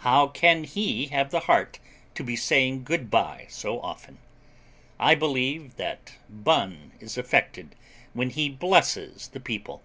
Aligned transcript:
How 0.00 0.26
can 0.26 0.64
he 0.64 1.06
have 1.06 1.30
the 1.30 1.40
heart 1.40 1.78
to 2.14 2.22
be 2.22 2.36
saying 2.36 2.84
good 2.84 3.10
bye 3.10 3.46
so 3.48 3.80
often? 3.80 4.18
I 4.98 5.14
believe 5.14 5.76
that 5.76 6.16
Bunn 6.28 6.92
is 7.00 7.16
affected 7.16 7.74
when 8.12 8.28
he 8.28 8.50
blesses 8.50 9.28
the 9.28 9.40
people. 9.40 9.80